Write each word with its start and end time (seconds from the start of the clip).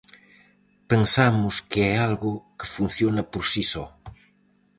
Pensamos 0.91 1.55
que 1.69 1.81
é 1.93 1.95
algo 2.07 2.31
que 2.57 2.71
funciona 2.75 3.21
por 3.31 3.43
si 3.51 3.63
só. 3.73 3.85